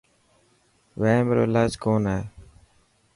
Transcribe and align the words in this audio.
وحم 0.99 1.27
رو 1.35 1.41
علاج 1.47 1.71
ڪونه 1.83 2.09
هي. 2.17 2.23